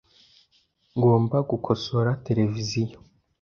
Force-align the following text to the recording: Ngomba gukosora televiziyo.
Ngomba 0.95 1.37
gukosora 1.49 2.11
televiziyo. 2.25 2.97